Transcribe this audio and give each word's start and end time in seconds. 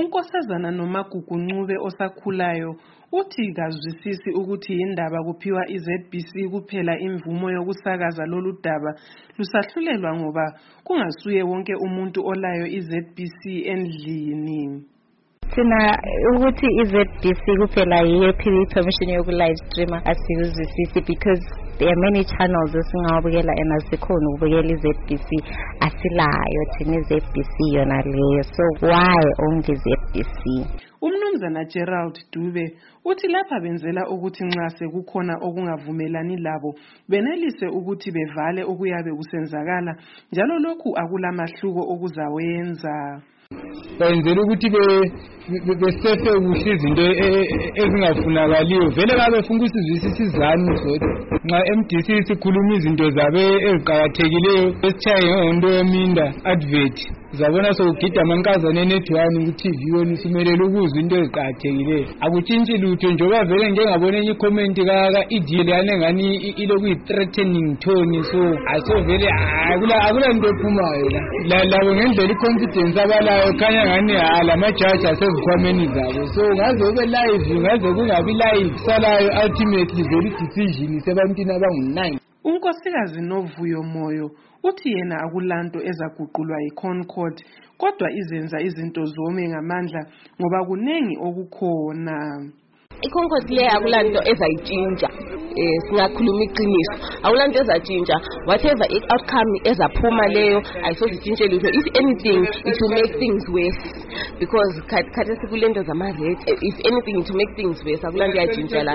UNkosazana 0.00 0.68
Nomagugu 0.76 1.34
Ncube 1.42 1.74
osakhulayo 1.86 2.70
uthi 3.20 3.44
kazwisisi 3.56 4.28
ukuthi 4.40 4.70
yindaba 4.78 5.18
kuphiwa 5.26 5.62
iZBC 5.76 6.30
kuphela 6.52 6.94
imvumo 7.06 7.46
yokusakaza 7.56 8.22
lolu 8.30 8.50
daba 8.64 8.90
lusahlulelwa 9.38 10.10
ngoba 10.18 10.44
kungasuye 10.86 11.40
wonke 11.50 11.74
umuntu 11.86 12.18
olayo 12.30 12.66
iZBC 12.78 13.40
endlini. 13.72 14.60
thina 15.54 15.98
ukuthi 16.34 16.66
i-ZBC 16.82 17.44
kuphela 17.60 18.00
yiyo 18.02 18.28
ephiwe 18.28 18.62
i-permission 18.62 19.08
yoku-live 19.10 19.56
streamer 19.56 20.02
asiyuzwisisi 20.04 21.00
because 21.06 21.42
there 21.78 21.88
are 21.90 22.00
many 22.08 22.24
channels 22.24 22.74
esingawabukela 22.74 23.52
and 23.60 23.72
asikhoni 23.72 24.26
ukubukela 24.26 24.72
i-zbc 24.74 25.28
asilayo 25.80 26.62
thina 26.78 26.96
i-zbc 26.96 27.54
yona 27.72 28.02
leyo 28.02 28.42
so 28.42 28.86
why 28.86 29.46
only 29.48 29.64
i-zbc 29.72 30.42
umnumzana 31.02 31.64
gerald 31.64 32.18
dube 32.32 32.76
uthi 33.04 33.28
lapha 33.28 33.60
benzela 33.60 34.08
ukuthi 34.08 34.44
nxa 34.44 34.68
sekukhona 34.68 35.36
okungavumelani 35.42 36.36
labo 36.36 36.74
benelise 37.08 37.66
ukuthi 37.66 38.10
bevale 38.12 38.62
okuyabe 38.64 39.10
kusenzakala 39.16 39.96
njalo 40.32 40.58
lokhu 40.58 40.96
akulamahluko 40.98 41.80
okuzawenza 41.94 43.18
benzela 43.98 44.42
ukuthi 44.42 44.70
besese 45.50 46.30
kuhle 46.40 46.72
izinto 46.74 47.02
e, 47.02 47.14
e, 47.14 47.82
ezingafunakaliyo 47.82 48.88
vele 48.96 49.14
babe 49.18 49.42
funa 49.42 49.60
ukusizwisisizani 49.60 50.76
zoti 50.76 51.06
nxa 51.44 51.60
m 51.76 51.80
d 51.88 52.02
c 52.04 52.22
sikhuluma 52.26 52.72
izinto 52.76 53.04
zabe 53.16 53.42
eziqakathekileyo 53.68 54.64
esitshaye 54.86 55.34
ngento 55.46 55.68
yeminda 55.76 56.26
advert 56.52 56.98
zabona 57.38 57.70
sokugida 57.76 58.20
amankazane 58.24 58.80
enedwani 58.82 59.38
ku-tv 59.46 59.80
wenu 59.96 60.14
simelele 60.16 60.62
ukuzwa 60.64 60.98
into 61.02 61.16
eziqakathekileyo 61.22 62.00
akutshintshi 62.24 62.72
lutho 62.82 63.08
njengoba 63.12 63.44
vele 63.48 63.66
ngengabona 63.72 64.16
enye 64.20 64.30
ikhomenti 64.36 64.80
ka-idiyeliyani 64.88 65.90
engani 65.94 66.26
ilokuyi-threatening 66.62 67.66
tony 67.84 68.18
so 68.30 68.40
aso 68.74 68.94
vele 69.06 69.28
akulanto 70.06 70.48
ephumayo 70.52 71.06
la 71.50 71.58
labo 71.70 71.90
ngendlela 71.96 72.32
i-confidence 72.32 72.96
abalayo 73.02 73.48
khanya 73.58 73.82
ngani 73.88 74.12
ha 74.22 74.42
la 74.48 74.56
majaji 74.56 75.06
ase 75.10 75.33
ezikhwameni 75.34 75.86
zabo 75.86 76.26
so 76.34 76.54
ngaze 76.54 76.84
kube 76.86 77.06
live 77.06 77.60
ngaze 77.60 77.92
kungabi 77.94 78.32
live 78.32 78.78
salayo 78.78 79.30
ultimately 79.44 80.02
vele 80.02 80.28
idecision 80.40 80.94
isebantwini 80.94 81.52
abangu-nine 81.54 82.18
unkosikazi 82.44 83.20
novuyo 83.20 83.82
moyo 83.82 84.30
uthi 84.64 84.92
yena 84.92 85.16
akulanto 85.26 85.78
ezaguqulwa 85.90 86.56
yi-concord 86.64 87.44
kodwa 87.78 88.12
izenza 88.12 88.60
izinto 88.60 89.04
zome 89.04 89.48
ngamandla 89.48 90.00
ngoba 90.40 90.64
kuningi 90.66 91.16
okukhona 91.26 92.16
i-concord 93.06 93.50
le 93.50 93.68
akulanto 93.68 94.20
ezayitshintsha 94.30 95.08
um 95.56 95.62
eh, 95.62 95.80
singakhuluma 95.88 96.40
iqiniso 96.46 96.94
awula 97.26 97.42
nto 97.48 97.58
ezatshintsha 97.64 98.16
whatever 98.48 98.86
i-outcome 98.96 99.52
ezaphuma 99.70 100.24
leyo 100.34 100.58
ayisozitshintshe 100.86 101.46
lutho 101.52 101.68
if 101.80 101.86
anything 102.00 102.40
it 102.70 102.76
will 102.82 102.94
make 103.00 103.12
things 103.22 103.42
worse 103.54 103.80
because 104.38 104.70
khathe 104.90 105.34
sikule 105.40 105.66
nto 105.72 105.82
zamarete 105.82 106.42
eh, 106.52 106.58
if 106.68 106.74
anything 106.90 107.16
it 107.22 107.26
will 107.30 107.36
make 107.42 107.52
things 107.58 107.76
worse 107.86 108.02
akula 108.06 108.28
nto 108.28 108.36
iyatshintsha 108.38 108.82
la 108.82 108.94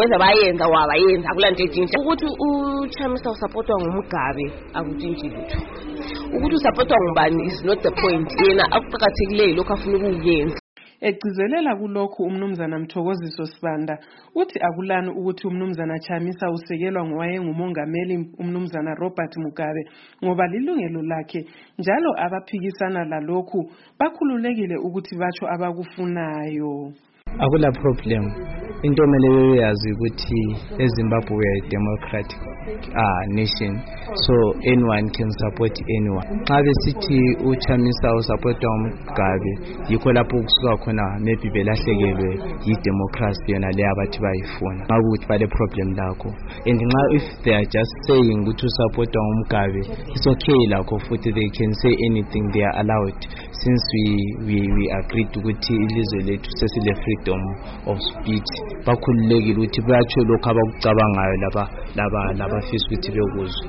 weza 0.00 0.18
bayenza 0.18 0.64
wabayenza 0.68 1.28
akula 1.30 1.50
nto 1.50 1.62
etshintsha 1.66 1.98
ukuthi 2.00 2.26
uchamisa 2.50 3.30
usapotwa 3.30 3.74
ngumgabe 3.82 4.46
akutshintshi 4.74 5.26
lutho 5.28 5.56
ukuthi 6.36 6.54
usapotwa 6.54 6.96
ngubani 7.02 7.44
is 7.46 7.64
not 7.64 7.82
the 7.82 7.90
point 8.02 8.28
yena 8.46 8.64
akuqakathekileyo 8.76 9.54
lokhu 9.58 9.72
afuna 9.72 9.96
ukuwuyenza 9.98 10.57
egcizelela 11.00 11.76
kulokhu 11.80 12.22
umnumzana 12.28 12.78
mthokoziso 12.78 13.46
sibanda 13.46 13.94
uthi 14.40 14.58
akulani 14.68 15.10
ukuthi 15.18 15.44
umnumzana 15.46 15.94
chamisa 15.98 16.50
usekelwa 16.50 17.04
ngowayengumongameli 17.06 18.14
umnumzana 18.42 18.94
robert 18.94 19.32
mugabe 19.36 19.82
ngoba 20.24 20.46
lilungelo 20.46 21.02
lakhe 21.02 21.40
njalo 21.78 22.10
abaphikisana 22.24 23.04
lalokhu 23.04 23.58
bakhululekile 23.98 24.74
ukuthi 24.86 25.14
batsho 25.20 25.44
abakufunayo 25.54 26.72
akula 27.38 27.72
problem 27.72 28.32
into 28.82 29.02
emele 29.04 29.28
bebeyazi 29.34 29.88
ukuthi 29.92 30.40
ezimbabwe 30.84 31.36
we 31.36 31.44
are 31.50 31.60
a 31.64 31.68
democratic 31.74 32.38
uh, 33.02 33.22
nation 33.40 33.74
so 34.22 34.34
anyone 34.72 35.10
can 35.18 35.26
support 35.42 35.74
anyone 35.98 36.42
xa 36.46 36.62
besithi 36.62 37.20
uchamisa 37.46 38.14
usupportwa 38.14 38.70
umgabe 38.76 39.52
yikho 39.90 40.12
lapho 40.12 40.36
kusuka 40.42 40.76
khona 40.76 41.02
maybe 41.20 41.50
belahlekelwe 41.50 42.30
yi-democracy 42.66 43.52
yona 43.52 43.70
leyo 43.70 43.90
abathi 43.92 44.20
bayifuna 44.22 44.74
nxa 44.84 44.94
kuwukuthi 45.00 45.26
bale-problem 45.28 45.88
lakho 45.96 46.28
and 46.66 46.80
nxa 46.82 47.02
if 47.16 47.24
they 47.42 47.54
are 47.54 47.66
just 47.66 47.94
saying 48.06 48.40
ukuthi 48.40 48.66
usupportwa 48.66 49.22
ngumgabe 49.24 49.80
it's 50.14 50.26
okay 50.26 50.60
lakho 50.68 50.98
futhi 50.98 51.32
they 51.32 51.50
can 51.50 51.72
say 51.72 51.92
anything 52.10 52.42
they 52.52 52.64
are 52.64 52.78
allowed 52.80 53.20
since 53.50 53.82
we, 53.94 54.04
we, 54.46 54.60
we 54.78 54.84
agreed 55.00 55.36
ukuthi 55.36 55.74
ilizwe 55.74 56.20
lethu 56.22 56.50
sesile-free 56.50 57.17
freedom 57.18 57.40
of 57.86 57.96
speech 57.98 58.50
bakhululekile 58.86 59.58
ukuthi 59.58 59.82
bayatsho 59.88 60.20
lokhu 60.24 60.50
abakucabangayo 60.50 61.36
laba 61.42 61.68
laba 61.96 62.32
labafisa 62.38 62.86
ukuthi 62.86 63.10
bekuzwe 63.12 63.68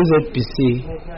i-zbc 0.00 0.56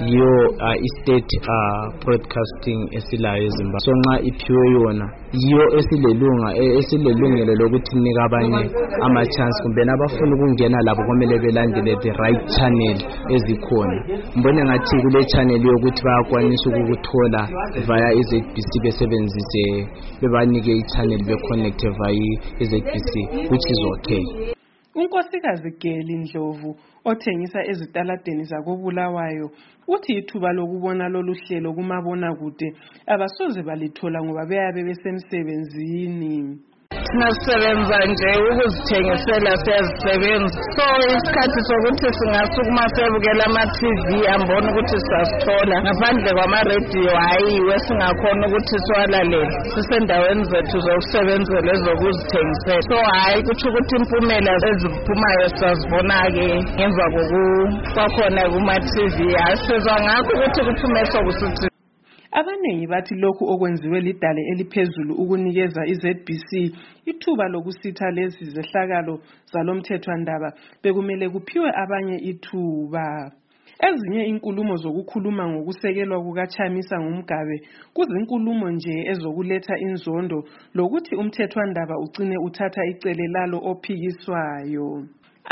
yiyo 0.07 0.31
uh, 0.61 0.75
i-state 0.87 1.33
uh, 1.39 1.95
broadcasting 2.05 2.81
esilayo 2.91 3.45
ezimbabwe 3.47 3.81
so 3.81 3.93
nxa 3.95 4.15
iphiwe 4.29 4.67
yona 4.73 5.07
yiyo 5.33 5.63
esilelunga 5.79 6.49
e, 6.57 6.79
esilelungelo 6.79 7.55
lokuthi 7.61 7.97
nika 7.99 8.23
abanye 8.25 8.71
ama-chance 9.03 9.63
kumbeni 9.63 9.91
abafuna 9.91 10.35
ukungena 10.35 10.79
labo 10.87 11.03
kumele 11.07 11.39
belandele 11.39 11.97
the 11.97 12.13
right 12.13 12.47
channel 12.57 12.97
ezikhona 13.35 14.03
mbone 14.37 14.65
ngathi 14.65 14.97
kule 15.03 15.25
channel 15.25 15.67
yokuthi 15.67 16.03
bayakwanisa 16.05 16.71
ukukuthola 16.71 17.49
via 17.87 18.13
i-zbc 18.21 18.71
besebenzise 18.85 19.65
bebanike 20.23 20.73
i-channel 20.77 21.21
bekhone 21.29 21.68
active 21.69 21.97
i-zbc 22.03 23.13
which 23.51 23.67
is 23.73 23.79
okay 23.93 24.53
unkosikazi 24.97 25.71
geli 25.81 26.17
ndlovu 26.17 26.71
othengisa 27.11 27.61
ezitaladeni 27.71 28.45
zakobulawayo 28.51 29.47
uthi 29.95 30.13
ithuba 30.21 30.51
lokubona 30.53 31.05
lolu 31.15 31.35
hlelo 31.41 31.69
kumabonakude 31.77 32.69
abasoze 33.15 33.61
balithola 33.69 34.19
ngoba 34.25 34.43
beyabe 34.51 34.81
besemsebenzini 34.89 36.39
thina 37.19 37.31
sisebenza 37.35 37.99
nje 38.11 38.31
ukuzithengisela 38.51 39.53
siyazisebenza 39.65 40.59
so 40.77 40.87
isikhathi 41.15 41.61
sokuthi 41.69 42.09
singasukuma 42.19 42.85
sebukela 42.95 43.45
ama-tv 43.51 44.07
ambona 44.35 44.67
ukuthi 44.71 44.99
sasithola 45.09 45.77
ngaphandle 45.85 46.31
kwamarediyo 46.39 47.13
hayiwe 47.25 47.77
singakhona 47.87 48.45
ukuthi 48.49 48.77
siwalalele 48.85 49.41
sisendaweni 49.75 50.43
zethu 50.51 50.77
zokusebenzela 50.87 51.69
ezokuzithengisela 51.75 52.83
so 52.89 52.97
hhayi 53.11 53.41
kutsho 53.47 53.67
ukuthi 53.71 53.95
impumela 53.99 54.51
eziphumayo 54.71 55.47
sazibona-ke 55.59 56.49
ngemva 56.77 57.05
kwakhona 57.95 58.43
kuma-tv 58.53 59.15
asizwa 59.49 59.95
ngakho 60.05 60.31
ukuthi 60.39 60.61
kuphume 60.67 61.03
sokusithi 61.13 61.67
Abaningi 62.41 62.87
bathi 62.93 63.15
lokhu 63.23 63.45
okwenziwe 63.55 63.99
lidale 64.07 64.43
eliphezulu 64.53 65.13
ukunikeza 65.23 65.83
i-ZBC 65.93 66.51
ithuba 67.11 67.45
lokusitha 67.53 68.07
lezi 68.17 68.43
zehlakalo 68.55 69.15
zalomthethwandaba 69.53 70.49
bekumele 70.83 71.27
kuphiwe 71.35 71.69
abanye 71.83 72.17
ithuba. 72.31 73.07
Ezinye 73.89 74.23
inkulumo 74.31 74.75
zokukhuluma 74.83 75.45
ngokusekelwa 75.53 76.19
kukaChamisa 76.25 76.95
nguMgabe 77.01 77.57
kuzinkulumo 77.97 78.67
nje 78.77 78.95
ezokuletha 79.13 79.75
inzondo 79.87 80.39
lokuthi 80.77 81.13
umthethwandaba 81.21 81.95
ucine 82.05 82.37
uthatha 82.47 82.83
icele 82.93 83.25
lalo 83.35 83.57
ophikiswayo. 83.71 84.89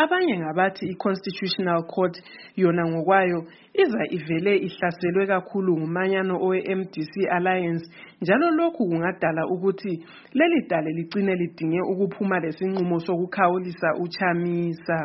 Abanye 0.05 0.39
ngabathi 0.39 0.85
i-Constitutional 0.89 1.81
Court 1.95 2.15
yona 2.63 2.83
ngokwayo 2.91 3.39
iza 3.83 3.99
ivele 4.17 4.53
ihlaselwe 4.67 5.25
kakhulu 5.31 5.71
ngumanyano 5.79 6.35
owe-MDC 6.47 7.15
Alliance 7.37 7.85
njalo 8.23 8.47
lokhu 8.59 8.83
kungadala 8.89 9.43
ukuthi 9.47 9.93
leli 10.37 10.59
dale 10.71 10.91
ligcine 10.99 11.33
lidinge 11.41 11.81
ukuphuma 11.93 12.37
lesinqumo 12.45 12.97
sokukhawulisa 13.07 13.89
uChamisa. 14.03 14.99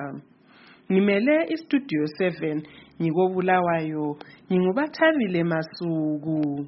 Ngimele 0.91 1.35
iStudio 1.53 2.03
7 2.03 2.61
ngikobulawayo, 3.01 4.05
ngingubathabile 4.51 5.41
masuku. 5.51 6.59